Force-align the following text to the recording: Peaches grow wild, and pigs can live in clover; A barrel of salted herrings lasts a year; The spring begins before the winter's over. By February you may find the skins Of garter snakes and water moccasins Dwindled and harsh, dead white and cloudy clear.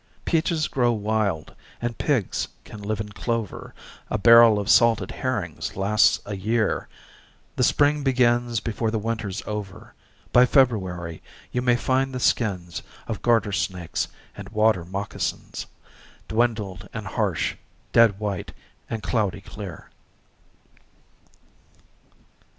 Peaches 0.25 0.67
grow 0.67 0.91
wild, 0.91 1.53
and 1.79 1.99
pigs 1.99 2.47
can 2.65 2.81
live 2.81 2.99
in 2.99 3.09
clover; 3.09 3.75
A 4.09 4.17
barrel 4.17 4.57
of 4.57 4.67
salted 4.67 5.11
herrings 5.11 5.75
lasts 5.75 6.19
a 6.25 6.35
year; 6.35 6.87
The 7.55 7.63
spring 7.63 8.01
begins 8.03 8.61
before 8.61 8.89
the 8.89 8.97
winter's 8.97 9.43
over. 9.45 9.93
By 10.33 10.47
February 10.47 11.21
you 11.51 11.61
may 11.61 11.75
find 11.75 12.15
the 12.15 12.19
skins 12.19 12.81
Of 13.07 13.21
garter 13.21 13.51
snakes 13.51 14.07
and 14.35 14.49
water 14.49 14.83
moccasins 14.83 15.67
Dwindled 16.27 16.89
and 16.95 17.05
harsh, 17.05 17.53
dead 17.91 18.17
white 18.19 18.53
and 18.89 19.03
cloudy 19.03 19.41
clear. 19.41 19.91